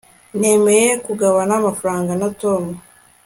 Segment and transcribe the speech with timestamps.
[0.39, 2.63] nemeye kugabana amafaranga na tom